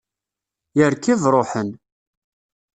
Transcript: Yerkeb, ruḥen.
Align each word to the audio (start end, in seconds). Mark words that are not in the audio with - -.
Yerkeb, 0.79 1.21
ruḥen. 1.33 1.69